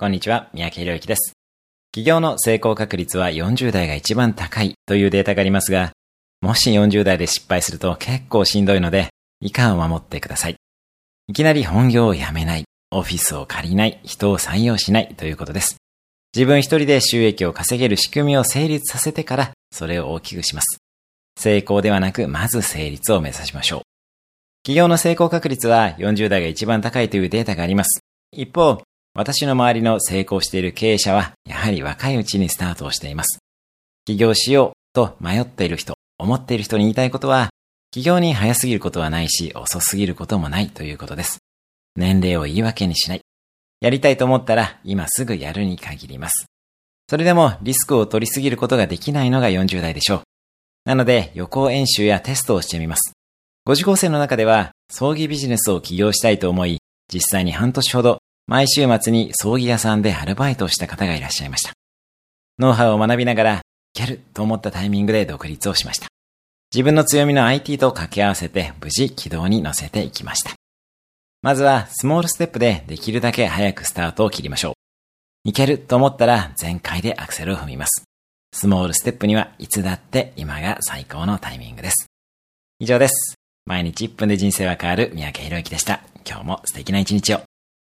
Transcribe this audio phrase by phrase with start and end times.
[0.00, 1.34] こんにちは、三宅博之です。
[1.92, 5.92] 企業の成功確率は40代が一番高いというデータがありますが、
[6.40, 9.08] もし40代で失敗すると結構しんどいので、
[9.42, 10.56] いかんを守ってください。
[11.28, 15.76] いきなり本業を辞めない、オフィスを借りない、人を採用しないということです。
[16.34, 20.78] 自分一人で収益を稼げる仕組みを成立させてから、それを大きくします。
[21.38, 23.82] 成功ではなく、まず成立を目指しましょう。
[24.62, 28.00] 企業の成功確率は40代が一番高いというデータがあります。
[28.32, 28.82] 一方、
[29.20, 33.40] 私の周りの成功している経営者は、やはり若いうちにスタートをしています。
[34.06, 37.50] 起業しようと迷っている人、思っている人に言いたいことは、
[37.90, 41.40] 起業に早すぎることはないし、遅すぎることもないということです。
[41.96, 43.20] 年齢を言い訳にしない。
[43.82, 46.46] やりたいと思ったら、今すぐやるに限ります。
[47.10, 50.20] それでもリスクを取りすぎることができないのが40代でしょう。
[50.86, 53.12] なので、予行演習やテストをしてみます。
[53.66, 56.78] ご受講生の中では、葬儀ビジネスを起業したいと思い、
[57.12, 61.72] 実際に半年ほど毎週末に葬儀屋さんでアルバイトをした方がいらっしゃいました。
[62.58, 63.60] ノウハウを学びながら、い
[63.94, 66.08] けると思ったタイミングで独立をしました。
[66.74, 70.50] 自分の強みの IT と掛け合わせて無事軌道に乗せていきました。
[71.42, 74.72] まずはスモールステップでできるだけ早くスタートを切りましょう。
[75.44, 78.02] いけると思ったら全開でアクセルを踏みます。
[78.52, 82.08] スモールステップにはいつだって今が最高のタイミングです。
[82.80, 83.36] 以上です。
[83.64, 86.00] 毎日1分で人生は変わる三宅宏之でした。
[86.28, 87.49] 今日も素敵な一日を。